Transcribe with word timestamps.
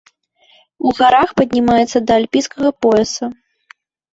У 0.87 0.93
гарах 0.99 1.29
паднімаецца 1.41 2.01
да 2.07 2.13
альпійскага 2.23 2.69
пояса. 2.87 3.25